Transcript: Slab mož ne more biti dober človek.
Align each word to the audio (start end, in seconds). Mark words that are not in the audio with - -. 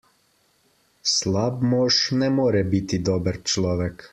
Slab 1.15 1.61
mož 1.73 1.99
ne 2.23 2.33
more 2.41 2.67
biti 2.73 3.03
dober 3.11 3.39
človek. 3.53 4.09